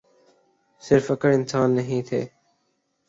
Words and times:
صرف 0.83 1.05
اکڑ 1.11 1.31
خان 1.51 1.69
نہیں 1.75 2.01
تھے۔ 2.07 2.21